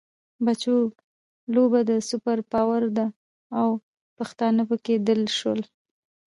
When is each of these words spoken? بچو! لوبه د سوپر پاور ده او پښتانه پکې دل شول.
بچو! 0.45 0.77
لوبه 1.53 1.79
د 1.89 1.91
سوپر 2.09 2.37
پاور 2.51 2.83
ده 2.97 3.07
او 3.59 3.67
پښتانه 4.17 4.61
پکې 4.69 4.95
دل 5.07 5.21
شول. 5.37 5.61